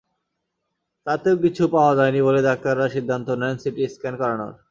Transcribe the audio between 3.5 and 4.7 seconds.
CT scan করানোর।